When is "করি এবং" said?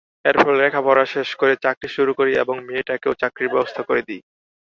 2.19-2.55